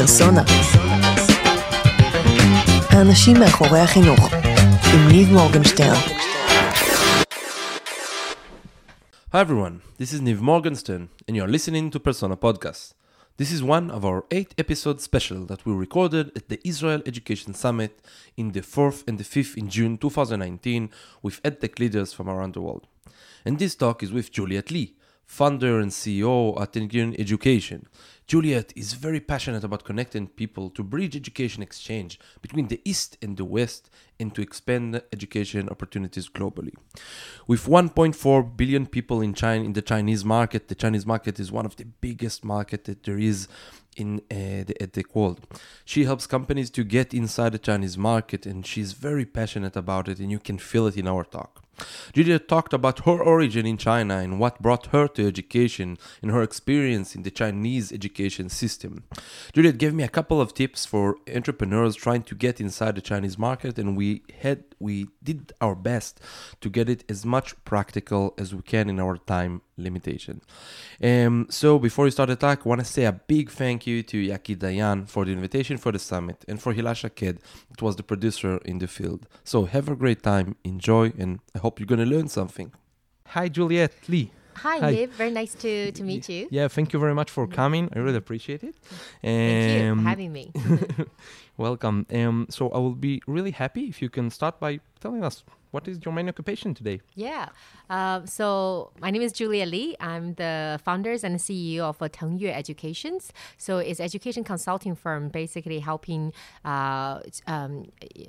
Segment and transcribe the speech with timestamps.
[0.00, 0.42] פרסונה.
[2.90, 4.20] האנשים מאחורי החינוך,
[4.94, 5.94] עם ניב מורגנשטיין.
[9.32, 12.94] Hi everyone, this is Niv Morgenstern, and you're listening to Persona Podcast.
[13.38, 17.52] This is one of our eight episode special that we recorded at the Israel Education
[17.64, 17.92] Summit
[18.36, 20.90] in the 4th and the 5th in June 2019
[21.24, 22.84] with EdTech leaders from around the world.
[23.44, 24.94] And this talk is with Juliette Li,
[25.26, 27.86] founder and CEO at Tengyue Education,
[28.28, 33.38] Juliette is very passionate about connecting people to bridge education exchange between the East and
[33.38, 33.88] the West
[34.20, 36.74] and to expand education opportunities globally.
[37.46, 41.64] With 1.4 billion people in China in the Chinese market, the Chinese market is one
[41.64, 43.48] of the biggest market that there is
[43.96, 45.46] in uh, the EdTech world.
[45.86, 50.18] She helps companies to get inside the Chinese market and she's very passionate about it
[50.18, 51.64] and you can feel it in our talk.
[52.12, 56.42] Juliette talked about her origin in China and what brought her to education and her
[56.42, 59.04] experience in the Chinese education system.
[59.52, 63.38] Juliette gave me a couple of tips for entrepreneurs trying to get inside the Chinese
[63.38, 66.20] market and we had we did our best
[66.60, 70.40] to get it as much practical as we can in our time limitation.
[71.02, 74.02] Um, so before we start the talk, I want to say a big thank you
[74.04, 77.38] to Yaki Dayan for the invitation for the summit and for Hila Shaked,
[77.70, 79.26] that was the producer in the field.
[79.44, 82.72] So have a great time, enjoy, and I hope you're going to learn something.
[83.28, 84.32] Hi, Juliette Li.
[84.62, 84.94] Hi, Hi.
[84.94, 85.08] Niv.
[85.10, 86.48] Very nice to, to meet you.
[86.50, 87.88] Yeah, thank you very much for coming.
[87.94, 88.74] I really appreciate it.
[89.22, 90.52] Thank you Um, for having me.
[91.56, 92.06] Welcome.
[92.12, 95.88] Um, so I will be really happy if you can start by telling us what
[95.88, 97.00] is your main occupation today.
[97.14, 97.48] yeah.
[97.90, 99.96] Uh, so my name is Julia Lee.
[99.98, 103.32] I'm the founders and CEO of uh, Tengyue Educations.
[103.56, 106.34] So it's education consulting firm, basically helping
[106.66, 107.86] uh, um,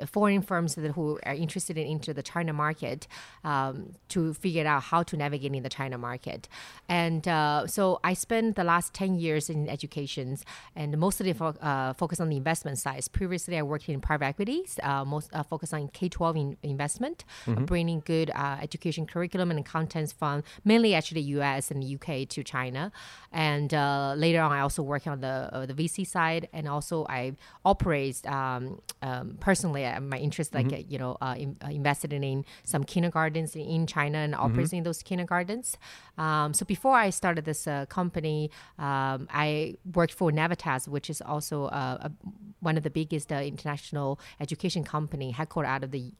[0.08, 3.08] foreign firms that who are interested in into the China market
[3.44, 6.48] um, to figure out how to navigate in the China market.
[6.88, 11.94] And uh, so I spent the last 10 years in educations and mostly fo- uh,
[12.20, 13.03] on the investment side.
[13.12, 17.61] Previously, I worked in private equities, uh, most uh, focus on K-12 in- investment, uh,
[17.61, 21.72] bringing good uh, education curriculum and contents from mainly actually U.S.
[21.72, 22.25] and U.K.
[22.25, 22.91] to China.
[23.31, 27.06] And uh, later on, I also work on the uh, the VC side, and also
[27.07, 29.85] I operate um, um, personally.
[29.85, 33.62] Uh, my interest, like uh, you know, uh, in, uh, invested in some kindergartens in,
[33.62, 35.78] in China and operating those kindergartens.
[36.18, 41.22] Um, so before I started this uh, company, um, I worked for Navitas, which is
[41.22, 42.12] also uh, a,
[42.59, 46.12] one of the biggest uh, international education company headquartered out of the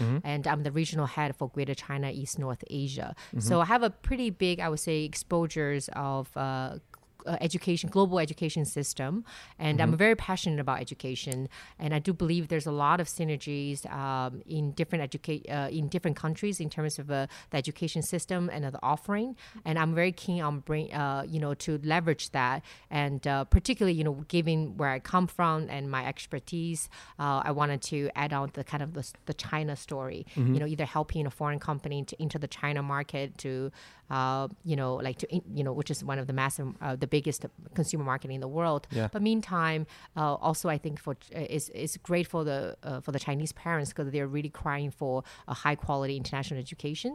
[0.00, 3.14] Australia, and I'm the regional head for Greater China, East North Asia.
[3.38, 6.36] So I have a pretty big, I would say, exposures of.
[6.36, 6.78] Uh,
[7.26, 9.24] uh, education, global education system,
[9.58, 11.48] and I'm very passionate about education.
[11.78, 15.88] And I do believe there's a lot of synergies um, in different educate uh, in
[15.88, 19.36] different countries in terms of uh, the education system and the offering.
[19.64, 23.96] And I'm very keen on bring, uh, you know, to leverage that, and uh, particularly,
[23.96, 26.88] you know, given where I come from and my expertise,
[27.18, 30.26] uh, I wanted to add on the kind of the, the China story.
[30.54, 33.70] You know, either helping a foreign company to enter the China market to
[34.10, 37.06] uh, you know, like to, you know, which is one of the massive, uh, the
[37.16, 37.40] biggest
[37.78, 38.82] consumer market in the world.
[38.98, 39.08] Yeah.
[39.14, 39.82] But meantime,
[40.20, 43.52] uh, also I think for uh, is is great for the uh, for the Chinese
[43.64, 45.14] parents because they're really crying for
[45.54, 47.12] a high quality international education.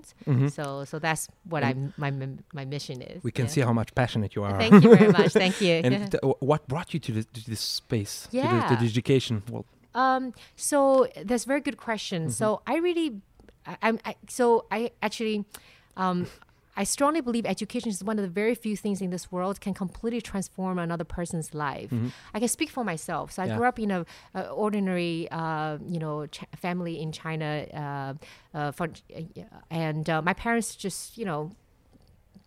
[0.57, 1.23] So so that's
[1.53, 2.09] what I'm my
[2.59, 3.17] my mission is.
[3.23, 3.53] We can Yeah.
[3.55, 4.57] see how much passionate you are.
[4.63, 5.31] Thank you very much.
[5.43, 5.73] Thank you.
[5.85, 9.35] and th- what brought you to, this to this space, to, the, to the education?
[9.53, 9.65] Well,
[10.05, 10.23] Um,
[10.55, 10.79] so
[11.27, 12.29] that's a very good question.
[12.39, 13.07] So I really,
[13.71, 14.45] I, I'm, I, so
[14.77, 15.37] I actually,
[16.03, 16.19] um,
[16.81, 19.73] I strongly believe education is one of the very few things in this world can
[19.83, 21.89] completely transform another person's life.
[22.35, 23.25] I can speak for myself.
[23.33, 23.57] So I Yeah.
[23.57, 23.99] grew up in a,
[24.33, 27.49] a ordinary, uh, you know, ch- family in China,
[27.83, 28.87] uh, uh, for,
[29.69, 31.41] and uh, my parents just, you know,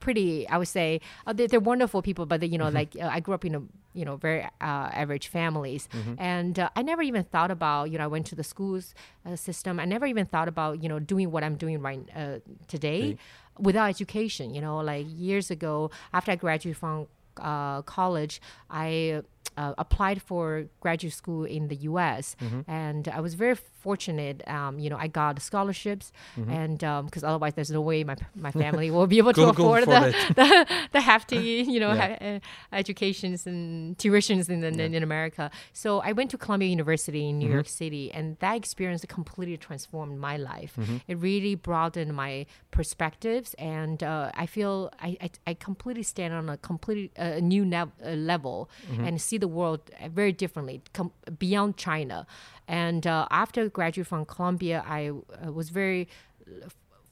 [0.00, 3.08] pretty i would say uh, they're, they're wonderful people but they, you know like uh,
[3.16, 3.62] i grew up in a
[3.94, 5.88] you know very uh, average families.
[6.19, 8.94] And uh, i never even thought about you know i went to the schools
[9.27, 9.78] uh, system.
[9.81, 12.38] I never even thought about you know doing what i'm doing right uh,
[12.69, 13.16] today
[13.59, 14.47] without education.
[14.56, 17.06] You know like years ago after i graduated from
[17.50, 18.41] uh, college
[18.71, 19.23] i
[19.56, 22.35] uh, applied for graduate school in the U.S.
[22.67, 23.55] and I was very
[23.85, 24.43] fortunate.
[24.49, 28.91] Um, you know, I got scholarships, and because otherwise, there's no way my my family
[28.91, 30.00] will be able to afford the,
[30.41, 32.08] the the hefty, you know, Yeah.
[32.08, 32.38] ha- uh,
[32.73, 34.69] educations and tuitions in, the,
[34.99, 35.50] in America.
[35.73, 40.19] So I went to Columbia University in New York City, and that experience completely transformed
[40.19, 40.73] my life.
[41.06, 46.49] It really broadened my perspectives, and uh, I feel I, I, I completely stand on
[46.49, 48.69] a completely uh, new nev- uh, level
[49.06, 52.26] and see the world uh, very differently, com- beyond China.
[52.66, 56.08] And uh, after graduating from Columbia, I uh, was very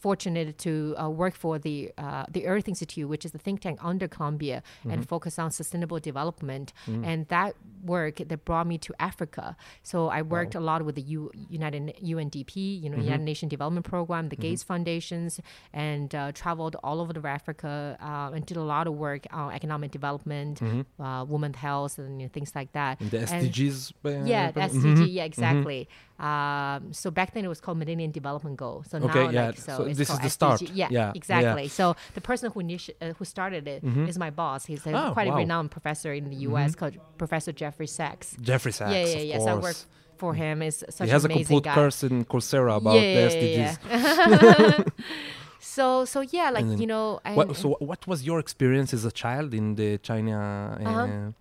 [0.01, 3.79] fortunate to uh, work for the uh, the Earth Institute, which is the think tank
[3.83, 6.73] under Columbia, and focus on sustainable development.
[6.87, 9.57] And that work that brought me to Africa.
[9.83, 13.85] So I worked a lot with the U- United UNDP, you know, United Nation Development
[13.85, 15.41] Program, the Gates Foundations,
[15.73, 19.53] and uh, traveled all over the Africa uh, and did a lot of work on
[19.53, 20.61] economic development,
[21.01, 23.01] uh, women's health, and you know, things like that.
[23.01, 23.93] And the And- SDGs.
[24.05, 25.13] uh, yeah, the SDG.
[25.13, 25.89] Yeah, exactly.
[26.19, 28.85] Um, so back then it was called Millennium Development Goal.
[28.89, 30.61] So Okay, now, yeah, like, so, so it's this is the start.
[30.61, 30.71] SDG.
[30.75, 31.13] Yeah, Yeah, yeah.
[31.17, 31.69] exactly.
[31.69, 34.67] So the person who initi- uh, who started it is my boss.
[34.67, 35.35] He's a, Oh, quite wow.
[35.35, 36.75] a renowned professor in the U.S.
[36.77, 38.37] called Professor Jeffrey Sachs.
[38.49, 38.93] Jeffrey Sachs.
[38.93, 39.39] yeah, yeah, yeah.
[39.39, 39.77] So I work
[40.17, 40.63] for him.
[40.63, 41.75] Is such He has a an amazing complete guy.
[41.75, 43.73] course in Coursera about yeah, the SDGs.
[43.89, 44.85] yeah.
[45.77, 49.13] so so yeah, like you know, I, What, so what was your experience as a
[49.13, 50.37] child in the China
[50.81, 51.33] uh, Uh-huh.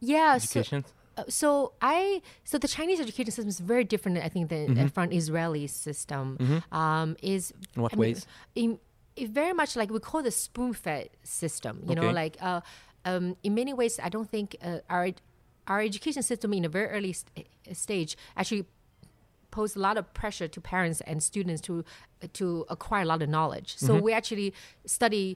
[0.00, 0.38] yeah.
[0.38, 0.84] So, education?
[1.16, 4.88] Uh, so I so the Chinese education system is very different, I think, than uh,
[4.88, 6.24] from Israeli system.
[6.72, 7.76] Um, is Mm-hmm.
[7.76, 8.26] In what I mean, ways?
[8.54, 8.78] in,
[9.42, 11.74] very much like we call the spoon-fed system.
[11.88, 12.60] You know, like uh,
[13.04, 15.08] um, in many ways, I don't think uh, our
[15.70, 17.46] our education system in a very early st-
[17.84, 18.64] stage actually
[19.56, 21.74] pose a lot of pressure to parents and students to
[22.38, 23.70] to acquire a lot of knowledge.
[23.76, 24.04] So Mm-hmm.
[24.06, 24.48] we actually
[24.96, 25.26] study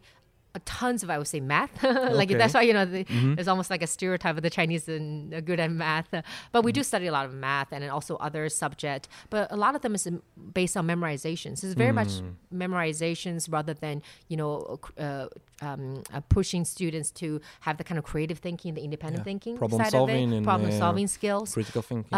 [0.60, 1.82] tons of I would say math.
[1.82, 2.34] like Okay.
[2.38, 3.34] that's why you know the, Mm-hmm.
[3.34, 6.08] there's almost like a stereotype of the Chinese and are good at math.
[6.52, 6.84] But we do Mm-hmm.
[6.86, 9.08] study a lot of math and also other subject.
[9.30, 10.22] But a lot of them is um,
[10.52, 11.64] based on memorizations.
[11.64, 12.34] It's very much Mm.
[12.54, 15.26] memorizations rather than you know uh,
[15.62, 19.24] um, uh, pushing students to have the kind of creative thinking, the independent Yeah.
[19.24, 21.54] thinking Problem side solving of it, and, problem uh, solving skills.
[21.54, 22.12] Critical thinking.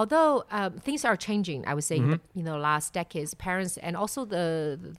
[0.00, 2.12] Although um, things are changing, I would say, Mm-hmm.
[2.12, 4.46] in the, you know, last decades, parents and also the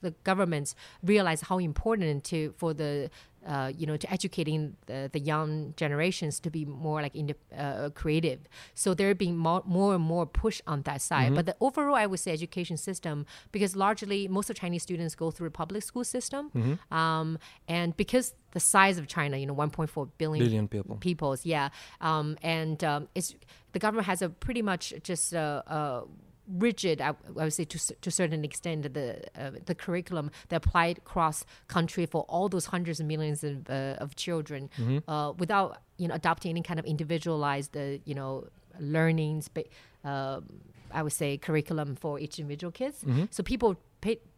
[0.04, 0.70] the governments
[1.12, 3.10] realize how important to for the
[3.46, 7.90] uh, you know to educating the, the young generations to be more like inde- uh,
[7.94, 8.40] creative.
[8.74, 11.26] So they're being more, more and more push on that side.
[11.26, 11.34] Mm-hmm.
[11.36, 15.30] But the overall, I would say, education system because largely most of Chinese students go
[15.30, 16.94] through a public school system, Mm-hmm.
[16.94, 20.96] um, and because the size of China, you know, 1.4 billion Billion people.
[20.96, 23.34] peoples yeah um, and um, it's
[23.72, 26.02] the government has a pretty much just uh, uh,
[26.48, 30.56] rigid I, I would say to, to a certain extent the uh, the curriculum that
[30.64, 34.68] applied across country for all those hundreds of millions of, uh, of children
[35.08, 38.46] uh, without you know adopting any kind of individualized uh, you know
[38.80, 39.70] learning spa-
[40.04, 40.40] uh,
[40.90, 43.04] I would say curriculum for each individual kids.
[43.30, 43.76] So people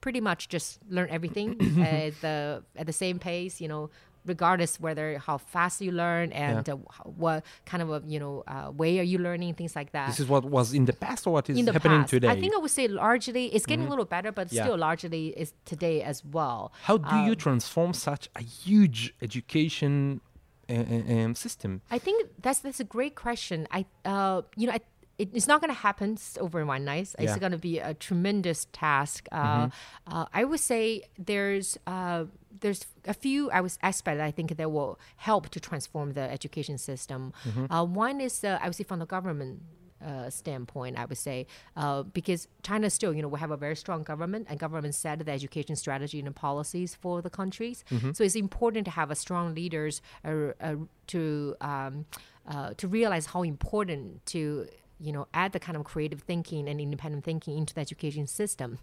[0.01, 3.91] pretty much just learn everything at the at the same pace you know
[4.27, 6.77] regardless whether how fast you learn and uh,
[7.23, 10.21] what kind of a you know uh, way are you learning things like that This
[10.21, 12.29] is what was in the past or what is happening past today?
[12.29, 14.63] i think i would say largely it's getting a little better but Yeah.
[14.65, 20.21] still largely is today as well How do Um, you transform such a huge education
[20.69, 21.83] uh, uh, um, system?
[21.91, 23.59] I think that's that's a great question.
[23.71, 24.81] I uh, you know I,
[25.19, 27.03] it, it's not going to happen over one night.
[27.03, 27.31] It's Yeah.
[27.31, 27.41] Mm-hmm.
[27.41, 29.29] going to be a tremendous task.
[29.33, 29.69] Uh,
[30.07, 32.25] uh, I would say there's uh,
[32.61, 36.79] there's a few I was aspects I think that will help to transform the education
[36.79, 37.33] system.
[37.49, 37.73] Mm-hmm.
[37.73, 39.61] Uh, one is uh, I would say from the government.
[40.05, 41.47] Uh, standpoint, I would say,
[41.77, 45.25] uh, because China still, you know, we have a very strong government, and government set
[45.25, 47.85] the education strategy and the policies for the countries.
[48.13, 50.75] So it's important to have a strong leaders uh, uh,
[51.07, 52.05] to um,
[52.47, 54.67] uh, to realize how important to
[54.99, 58.79] you know add the kind of creative thinking and independent thinking into the education system,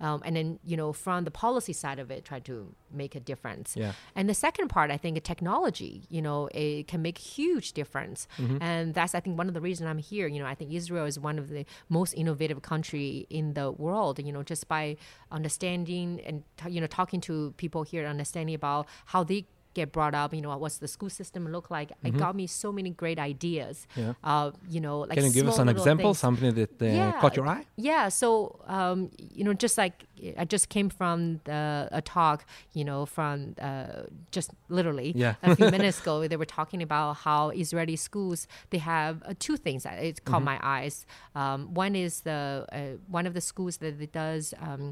[0.00, 3.20] um, and then you know from the policy side of it, try to make a
[3.20, 3.74] difference.
[3.76, 3.92] Yeah.
[4.14, 8.28] And the second part, I think, technology, you know, it can make huge difference.
[8.60, 10.26] And that's, I think, one of the reasons I'm here.
[10.26, 14.18] You know, I think Israel is one of the most innovative country in the world.
[14.18, 14.96] You know, just by
[15.30, 19.46] understanding and you know talking to people here, understanding about how they
[19.78, 20.28] get brought up.
[20.36, 21.88] You know, what's the school system look like?
[22.08, 23.76] It got me so many great ideas.
[24.02, 24.14] Yeah.
[24.30, 26.18] Uh, you know, like Can you give us an example, things.
[26.26, 27.20] something that uh, Yeah.
[27.20, 27.64] caught your eye?
[27.90, 28.28] Yeah, so
[28.76, 28.98] um,
[29.38, 29.96] you know, just like
[30.42, 31.16] I just came from
[31.48, 31.60] the,
[32.00, 32.38] a talk,
[32.78, 33.34] you know, from
[33.68, 34.04] uh,
[34.36, 35.34] just literally Yeah.
[35.48, 38.40] a few minutes ago, they were talking about how Israeli schools
[38.72, 40.52] they have uh, two things that it caught Mm-hmm.
[40.52, 40.96] my eyes.
[41.40, 42.40] Um, one is the
[42.78, 42.78] uh,
[43.18, 44.44] one of the schools that it does.
[44.66, 44.82] Um,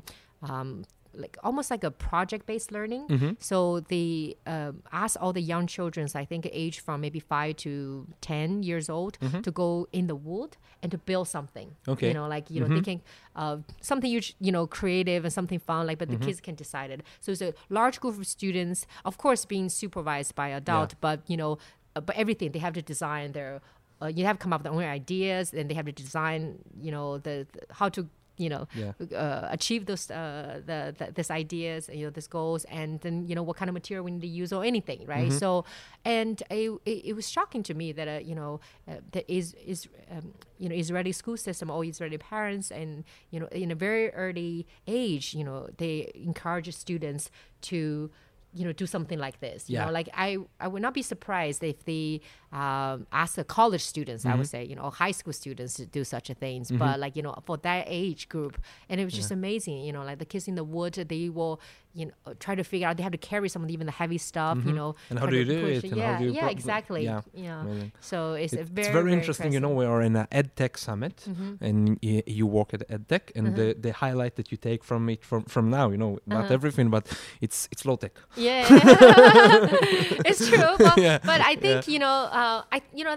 [0.53, 0.69] um,
[1.17, 3.09] like almost like a project-based learning.
[3.09, 3.31] Mm-hmm.
[3.41, 8.07] So they um, ask all the young children, I think age from maybe five to
[8.21, 11.69] ten years old, to go in the wood and to build something.
[11.69, 11.91] Mm-hmm.
[11.93, 12.09] Okay.
[12.09, 13.03] You know, like you know, they can
[13.37, 15.87] uh, something you you know creative and something fun.
[15.87, 16.21] Like, but Mm-hmm.
[16.21, 17.03] the kids can decide it.
[17.21, 21.37] So it's a large group of students, of course, being supervised by adult, but you
[21.37, 21.59] know,
[21.97, 23.61] uh, but everything they have to design their.
[24.03, 26.59] Uh, you have to come up with their own ideas, and they have to design.
[26.81, 28.93] You know, the, the how to you know Yeah.
[29.17, 33.35] uh, achieve those uh, the, the this ideas you know these goals and then you
[33.37, 35.39] know what kind of material we need to use or anything right Mm-hmm.
[35.39, 35.65] so
[36.05, 39.55] and it, it, it was shocking to me that uh, you know uh, that is
[39.73, 43.75] is um, you know Israeli school system or Israeli parents and you know in a
[43.75, 47.31] very early age you know they encourage students
[47.63, 48.11] to
[48.57, 49.85] you know do something like this you Yeah.
[49.87, 52.21] know like I I would not be surprised if they
[52.63, 56.03] um, ask the college students I would say you know high school students to do
[56.15, 58.55] such a things but like you know for that age group
[58.89, 61.55] and it was just amazing you know like the kids in the woods, they will
[62.01, 64.19] you know try to figure out they have to carry some of even the heavy
[64.19, 67.03] stuff you know And how do you do push it yeah do you yeah exactly
[67.05, 67.21] yeah.
[67.47, 67.93] yeah, Amazing.
[68.11, 69.53] so it's, It's very very, interesting.
[69.57, 71.65] You know, we are in an EdTech summit, Mm-hmm.
[71.67, 75.21] and y- you work at EdTech, and the, the highlight that you take from it
[75.31, 76.55] from from now, you know, not Uh-huh.
[76.59, 77.05] everything, but
[77.45, 78.15] it's it's low tech.
[78.37, 78.67] Yeah,
[80.31, 80.75] it's true.
[80.85, 83.17] But, Yeah, but I think you know, uh, I you know.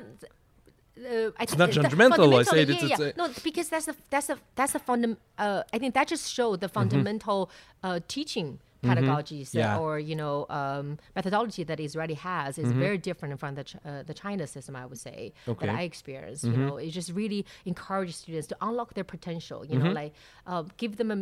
[0.98, 3.06] Uh, I think not the- judgmental, I say yeah, it's yeah.
[3.14, 5.22] a- no, because that's a that's a that's a fundamental.
[5.38, 7.40] Uh, I think that just showed the fundamental
[7.84, 8.50] uh, teaching
[8.84, 9.80] pedagogies uh, Yeah.
[9.84, 14.02] or you know um, methodology that Israeli has is very different from the Ch- uh,
[14.10, 14.74] the China system.
[14.84, 15.20] I would say
[15.52, 15.66] Okay.
[15.68, 16.44] that I experienced.
[16.52, 17.42] You know, it just really
[17.72, 19.60] encourages students to unlock their potential.
[19.72, 20.14] You know, like
[20.52, 21.20] uh, give them a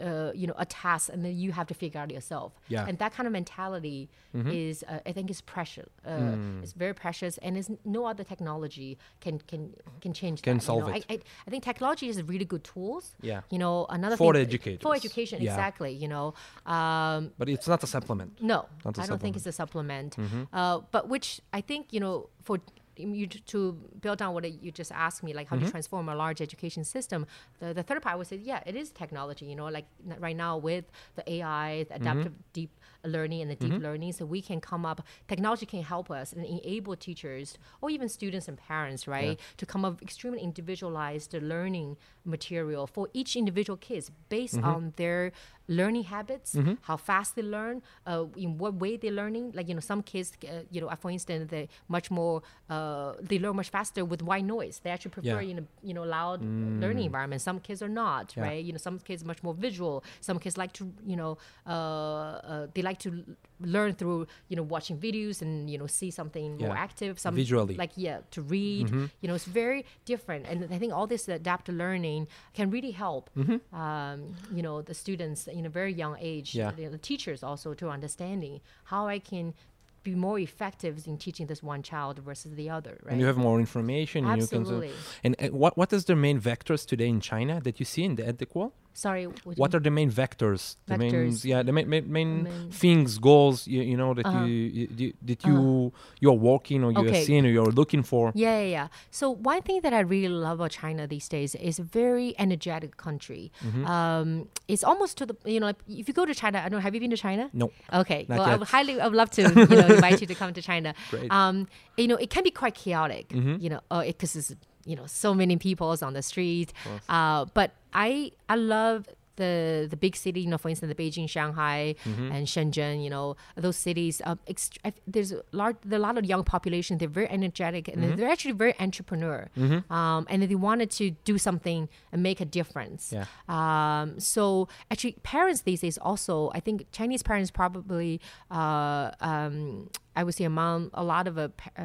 [0.00, 2.52] uh, you know a task and then you have to figure out yourself.
[2.68, 2.86] Yeah.
[2.88, 5.88] And that kind of mentality is, uh, I think, is precious.
[6.04, 9.62] Uh, It's very precious, and is no other technology can can
[10.02, 10.42] can change.
[10.42, 10.94] Can that, you solve know?
[10.94, 11.04] it.
[11.10, 13.04] I, I, I think technology is really good tools.
[13.22, 13.40] Yeah.
[13.50, 14.82] You know, another For thing, educators.
[14.82, 15.52] For education, Yeah.
[15.54, 15.92] exactly.
[16.02, 16.26] You know,
[16.66, 18.30] um, But it's not a supplement.
[18.42, 20.16] no, Not a I don't think it's a supplement.
[20.16, 20.42] Mm-hmm.
[20.52, 22.58] Uh, but which I think you know for
[22.96, 25.66] you to- build on what you just asked me, like how Mm-hmm.
[25.66, 27.26] to transform a large education system.
[27.60, 29.46] The, the third part I would say, yeah, it is technology.
[29.46, 29.86] You know, like
[30.18, 30.84] right now with
[31.14, 32.02] the AI, the Mm-hmm.
[32.02, 32.70] adaptive deep
[33.06, 35.00] learning, and the deep learning, so we can come up.
[35.28, 39.84] Technology can help us and enable teachers or even students and parents, right, to come
[39.84, 44.64] up extremely individualized learning material for each individual kids based Mm-hmm.
[44.64, 45.32] on their
[45.68, 49.50] learning habits, how fast they learn, uh, in what way they're learning.
[49.54, 53.38] Like you know, some kids, uh, you know, for instance, they much more uh, they
[53.38, 54.80] learn much faster with white noise.
[54.82, 55.48] They actually prefer Yeah.
[55.50, 56.40] you know you know loud
[56.82, 57.42] learning environment.
[57.42, 58.44] Some kids are not, Yeah.
[58.44, 58.64] right?
[58.64, 60.04] You know, some kids much more visual.
[60.20, 61.36] Some kids like to you know
[61.66, 63.24] uh, uh, they like to l-
[63.60, 67.18] learn through you know watching videos and you know see something more active.
[67.18, 67.74] Some Visually.
[67.76, 68.90] like yeah to read.
[69.20, 73.30] You know, it's very different, and I think all this adaptive learning can really help.
[73.72, 76.70] Um, you know, the students in a very young age, Yeah.
[76.76, 79.54] the, the teachers also to understanding how I can
[80.02, 82.94] be more effective in teaching this one child versus the other.
[83.02, 83.12] Right.
[83.12, 84.24] And you have more information.
[84.24, 84.92] And you can Absolutely.
[85.24, 88.14] and uh, what what is the main vectors today in China that you see in
[88.14, 88.72] the EdTech world?
[88.96, 89.26] Sorry.
[89.26, 90.76] What, What are the main vectors?
[90.86, 93.66] The main, yeah, the main, main, main Main- things, goals.
[93.66, 94.44] You, you know that Uh-huh.
[94.46, 97.24] you, you, that you you are working or you are Okay.
[97.28, 98.32] seeing or you are looking for.
[98.34, 98.88] Yeah, yeah, yeah.
[99.10, 102.96] So one thing that I really love about China these days is a very energetic
[102.96, 103.52] country.
[103.66, 103.84] Mm-hmm.
[103.96, 104.28] Um,
[104.66, 106.84] it's almost to the you know like, if you go to China, I don't know.
[106.88, 107.50] Have you been to China?
[107.52, 107.66] No.
[107.92, 108.24] Okay.
[108.30, 110.54] Not well, I would highly, I would love to you know invite you to come
[110.54, 110.94] to China.
[111.10, 111.30] Great.
[111.30, 111.68] Um,
[112.00, 113.28] you know, it can be quite chaotic.
[113.28, 113.56] Mm-hmm.
[113.62, 114.54] You know, because it's
[114.86, 116.72] you know so many people on the street.
[117.08, 119.06] Uh, but I I love.
[119.38, 122.32] The, the big city, you know, for instance, the Beijing, Shanghai, Mm-hmm.
[122.32, 124.22] and Shenzhen, you know, those cities.
[124.24, 126.96] Um, ext- there's a large, there a lot of young population.
[126.96, 128.16] They're very energetic, and Mm-hmm.
[128.16, 129.50] they're actually very entrepreneur.
[129.98, 133.12] Um, and they wanted to do something and make a difference.
[133.12, 133.26] Yeah.
[133.56, 140.24] Um, so actually, parents these days also, I think Chinese parents probably, uh, um, I
[140.24, 141.82] would say among a lot of uh, uh,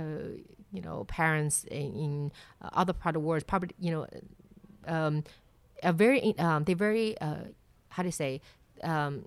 [0.72, 4.08] you know parents in, in uh, other part of the world, probably you know,
[4.88, 5.24] um,
[5.84, 7.36] are very um, they're very uh,
[7.90, 8.42] how do you say.
[8.84, 9.26] Um,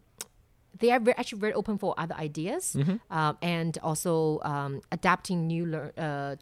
[0.81, 2.77] they are very, actually very open for other ideas
[3.11, 6.35] um, and also um, adapting new lear- uh,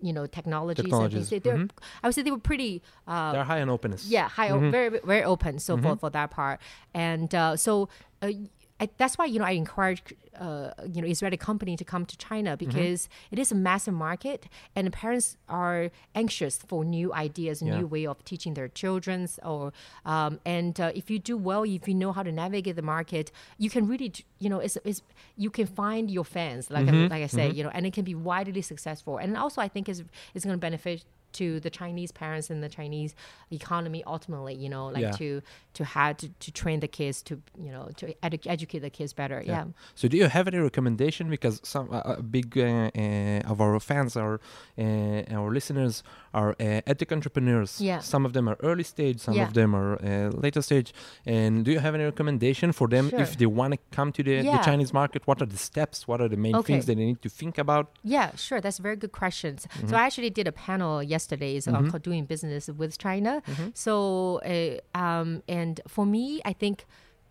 [0.00, 1.42] you know technologies, Technologies, and things.
[1.42, 1.68] They're,
[2.02, 4.04] I would say they were pretty uh, They're high in openness.
[4.06, 5.58] yeah, high, o- very very open.
[5.58, 6.60] So for, for that part,
[6.94, 7.88] and uh, so
[8.22, 8.30] uh,
[8.80, 10.02] I, that's why you know I encourage
[10.44, 14.40] uh, you know Israeli company to come to China because it is a massive market,
[14.74, 17.76] and parents are anxious for new ideas, Yeah.
[17.78, 19.38] new way of teaching their childrens.
[19.44, 19.72] Or
[20.12, 23.26] um, and uh, if you do well, if you know how to navigate the market,
[23.58, 25.02] you can really you know it's, it's
[25.36, 28.04] you can find your fans like I, like I say you know, and it can
[28.12, 29.18] be widely successful.
[29.18, 30.02] And also I think is
[30.34, 33.14] is going to benefit to the Chinese parents and the Chinese
[33.50, 35.10] economy ultimately, you know, like Yeah.
[35.12, 35.42] to
[35.74, 39.12] to have to, to train the kids to you know to edu- educate the kids
[39.12, 39.42] better.
[39.46, 39.64] Yeah.
[39.94, 41.30] So do you have any recommendation?
[41.30, 44.40] Because some uh, big uh, uh, of our fans, our
[44.78, 47.80] uh, our listeners are uh, edtech entrepreneurs.
[47.80, 47.98] Yeah.
[48.00, 49.46] Some of them are early stage, some Yeah.
[49.48, 50.92] of them are uh, later stage.
[51.26, 53.20] And do you have any recommendation for them Sure.
[53.20, 55.26] if they want to come to the, the Chinese market?
[55.26, 56.06] What are the steps?
[56.06, 56.74] What are the main Okay.
[56.74, 57.84] things that they need to think about?
[58.04, 58.60] Yeah, sure.
[58.60, 59.66] That's very good questions.
[59.66, 59.88] Mm-hmm.
[59.88, 63.42] So I actually did a panel yesterday on called doing business with China.
[63.46, 63.68] Mm-hmm.
[63.74, 66.86] So uh, um, and for me, I think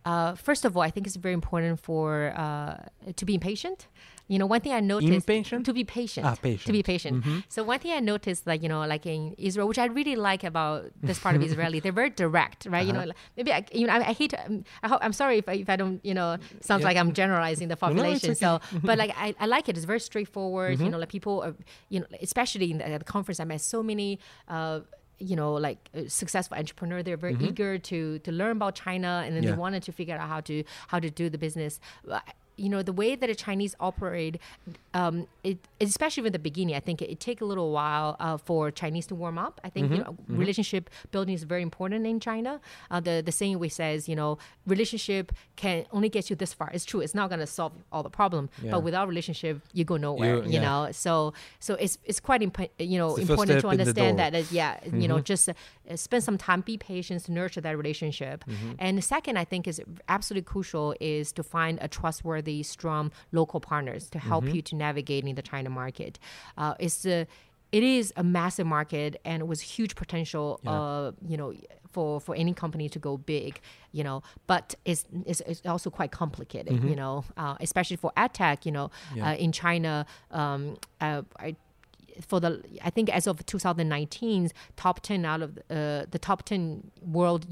[0.05, 2.77] uh, first of all, I think it's very important for uh,
[3.15, 3.87] to be impatient.
[4.31, 5.65] You know, one thing I noticed Impatient?
[5.65, 6.25] to be patient.
[6.25, 6.67] Ah, patient.
[6.67, 7.23] To be patient.
[7.23, 7.45] patient.
[7.49, 10.43] So one thing I noticed, like you know, like in Israel, which I really like
[10.43, 12.85] about this part of Israeli, they're very direct, right?
[12.87, 14.33] You know, like, maybe I, you know, I, I hate.
[14.45, 16.87] Um, I hope, I'm sorry if I, if I don't, you know, sounds Yeah.
[16.89, 18.31] like I'm generalizing the no, population.
[18.31, 18.39] okay.
[18.45, 19.75] So, but like I, I like it.
[19.77, 20.73] It's very straightforward.
[20.75, 20.83] Mm-hmm.
[20.85, 21.55] You know, like people, are,
[21.89, 24.19] you know, especially in the, at the conference, I met so many.
[24.47, 24.81] Uh,
[25.21, 29.35] you know, like uh, successful entrepreneur, they're very eager to to learn about China, and
[29.35, 29.49] then Mm-hmm.
[29.49, 29.55] Yeah.
[29.55, 31.73] they wanted to figure out how to how to do the business.
[32.59, 34.35] You know, the way that a Chinese operate,
[34.93, 38.37] um, it, especially in the beginning, I think it, it take a little while uh,
[38.37, 39.55] for Chinese to warm up.
[39.63, 40.33] I think you Mm-hmm.
[40.33, 42.51] know, relationship building is very important in China.
[42.91, 44.31] Uh, the the saying we says, you know,
[44.73, 45.25] relationship
[45.55, 46.69] can only get you this far.
[46.75, 47.01] It's true.
[47.05, 48.71] It's not going to solve all the problem, Yeah.
[48.73, 50.37] but without relationship, you go nowhere.
[50.37, 50.67] You- You, yeah.
[50.67, 54.13] know, so so it's it's quite imp- you know important to step in the understand
[54.21, 54.31] that.
[54.39, 54.71] uh, yeah,
[55.03, 55.53] you know, just uh,
[56.07, 58.37] spend some time, be patient, nurture that relationship.
[58.83, 59.77] And the second, I think, is
[60.15, 65.23] absolutely crucial is to find a trustworthy, strong local partners to help you to navigate
[65.25, 66.13] in the China market.
[66.57, 67.17] Uh, it's the
[67.71, 71.49] it is a massive market and it was huge potential uh, you know
[71.93, 73.53] for for any company to go big
[73.97, 74.17] you know
[74.51, 78.87] but it's it's, it's also quite complicated you know uh, especially for edtech you know
[79.15, 79.29] Yeah.
[79.29, 79.93] uh, in china
[80.31, 80.61] um,
[81.05, 81.55] uh, I,
[82.27, 86.91] for the I think as of 2019, top 10 out of uh, the top 10
[87.01, 87.45] world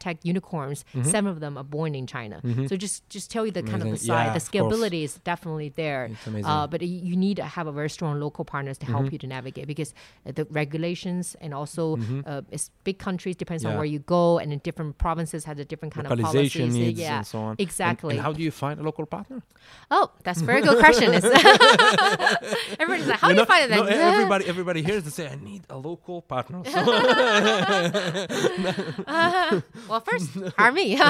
[0.00, 2.40] tech unicorns, seven of them are born in China.
[2.68, 4.06] So just just tell you the kind of the Amazing.
[4.06, 6.06] size, Yeah, the scalability is definitely there.
[6.06, 6.46] It's.
[6.46, 9.26] Uh, but you need to have a very strong local partners to help you to
[9.26, 9.94] navigate because
[10.26, 14.52] uh, the regulations and also uh, it's big countries depends on where you go and
[14.52, 16.76] in different provinces has a different kind of policies.
[16.76, 17.50] yeah, and so on.
[17.50, 18.16] And- exactly.
[18.16, 19.42] And, how do you find a local partner?
[19.90, 21.12] oh, that's a very good question.
[22.78, 23.92] Everybody's like, how do you find no, that?
[23.92, 26.62] e- everybody, everybody hears to say, I need a local partner.
[26.64, 26.84] So,
[29.88, 30.96] well, first, hire me.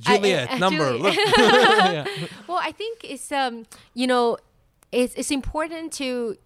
[0.00, 0.92] Juliette, I- number.
[0.92, 1.00] Juliette.
[1.00, 1.16] Look.
[1.16, 2.04] yeah.
[2.48, 4.36] well, I think it's um, you know,
[4.92, 6.36] it's it's important to,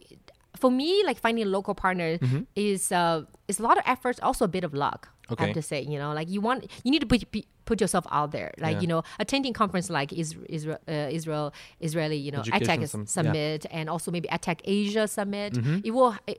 [0.57, 2.19] for me, like finding a local partner
[2.57, 5.09] is uh, is a lot of efforts, also a bit of luck.
[5.31, 5.45] okay.
[5.45, 7.79] I have to say, you know, like you want, you need to put be- put
[7.85, 8.51] yourself out there.
[8.67, 8.83] Like Yeah.
[8.85, 11.47] you know, attending conference like Israel, Israel, uh, Israel
[11.89, 13.17] Israeli, you know, Education EdTech Sum- yeah.
[13.17, 15.53] Summit, and also maybe EdTech Asia Summit.
[15.55, 15.87] Mm-hmm.
[15.89, 16.15] It will.
[16.33, 16.39] It,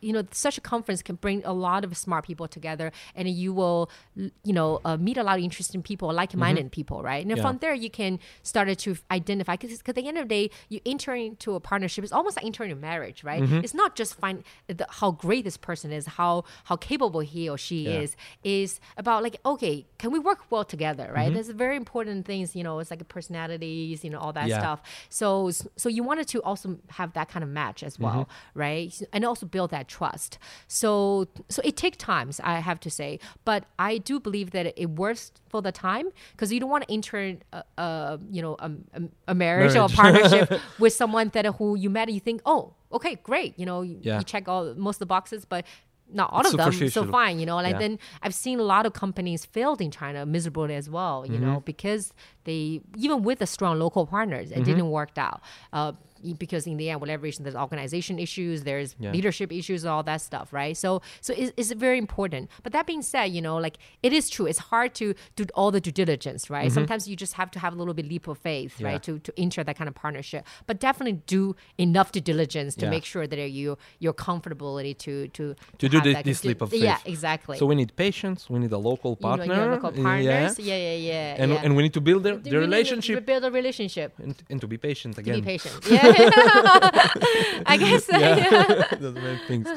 [0.00, 3.52] you know, such a conference can bring a lot of smart people together, and you
[3.52, 7.22] will, you know, uh, meet a lot of interesting people, like-minded people, right?
[7.24, 7.36] And Mm-hmm.
[7.38, 7.42] Yeah.
[7.42, 9.56] from there, you can start to identify.
[9.56, 12.04] Because at the end of the day, you enter into a partnership.
[12.04, 13.42] It's almost like entering a marriage, right?
[13.42, 13.60] Mm-hmm.
[13.64, 17.58] It's not just find the, how great this person is, how how capable he or
[17.58, 18.00] she Yeah.
[18.00, 18.16] is.
[18.44, 21.14] Is about like, okay, can we work well together, Mm-hmm.
[21.14, 21.32] right?
[21.34, 22.78] There's very important things, you know.
[22.78, 24.58] It's like personalities, you know, all that Yeah.
[24.60, 24.82] stuff.
[25.08, 28.58] So so you wanted to also have that kind of match as well, Mm-hmm.
[28.58, 29.02] right?
[29.12, 30.38] And also build that trust.
[30.68, 34.90] So so it takes times, I have to say, but I do believe that it
[34.90, 38.70] works for the time because you don't want to enter a, a you know a,
[38.94, 42.40] a, a marriage, or a partnership with someone that who you met and you think,
[42.46, 44.18] oh, okay, great, you know, you, Yeah.
[44.18, 45.64] you check all most of the boxes, but
[46.10, 46.72] not all of them.
[46.88, 47.56] So fine, you know.
[47.56, 47.78] Like Yeah.
[47.84, 51.44] then I've seen a lot of companies failed in China miserably as well, you Mm-hmm.
[51.46, 54.64] know, because they even with the strong local partners, it Mm-hmm.
[54.64, 55.40] didn't work out.
[55.72, 55.92] Uh,
[56.38, 59.12] because in the end, whatever reason, there's organization issues, there's Yeah.
[59.12, 60.76] leadership issues, all that stuff, right?
[60.76, 62.50] So, so it's, it's very important.
[62.62, 64.46] But that being said, you know, like it is true.
[64.46, 66.70] It's hard to do all the due diligence, right?
[66.72, 68.84] Sometimes you just have to have a little bit leap of faith, Mm-hmm.
[68.84, 68.90] Yeah.
[68.92, 70.46] right, to to enter that kind of partnership.
[70.66, 72.90] But definitely do enough due diligence to Yeah.
[72.90, 76.82] make sure that you your comfortability to to To do the- this leap of faith.
[76.82, 77.56] Yeah, exactly.
[77.58, 78.48] So we need patience.
[78.50, 79.70] We need a local you know, partner.
[79.72, 80.58] local partners.
[80.58, 80.76] Yeah.
[80.76, 81.42] Yeah, yeah, yeah.
[81.42, 84.08] And, and we need to build the, We the need to relationship build a relationship.
[84.24, 85.36] and, and to be patient To again.
[85.40, 85.74] be patient.
[85.90, 86.07] Yeah.
[86.10, 88.06] I guess.
[88.10, 88.84] Yeah.
[89.00, 89.68] Those things.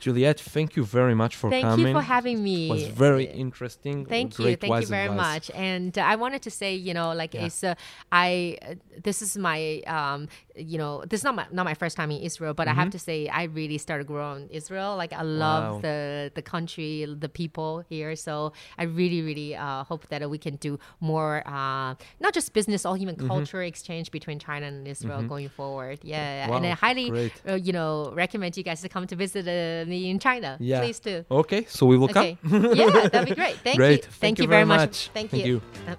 [0.00, 1.88] Juliette, thank you very much for Thank coming.
[1.88, 2.68] you for having me.
[2.68, 4.06] It was very interesting.
[4.06, 5.48] Thank you, thank you very advice.
[5.48, 5.50] much.
[5.54, 7.46] And uh, I wanted to say, you know, like Yeah.
[7.46, 7.74] it's, uh,
[8.12, 11.96] I, uh, this is my, um, you know, this is not my not my first
[11.96, 14.96] time in Israel, but I have to say, I really started growing Israel.
[14.96, 15.74] Like I love Mm-hmm.
[15.74, 15.80] Wow.
[15.80, 16.92] the the country,
[17.26, 18.14] the people here.
[18.26, 21.94] So I really, really uh, hope that we can do more, uh,
[22.24, 23.26] not just business, or even Mm-hmm.
[23.34, 25.98] culture exchange between China and Israel going forward.
[26.02, 27.32] Yeah, and I highly, great.
[27.48, 30.56] Uh, you know, recommend you guys to come to visit uh, me in China.
[30.60, 30.80] Yeah.
[30.80, 31.24] Please do.
[31.30, 32.36] Okay, so we will Okay.
[32.48, 32.74] come.
[32.74, 33.56] yeah, that'd be great.
[33.64, 34.04] Thank Great.
[34.04, 34.10] you.
[34.20, 34.80] Thank you very very much.
[34.80, 35.10] much.
[35.14, 35.54] Thank, Thank you.
[35.54, 35.62] you.
[35.88, 35.94] Uh,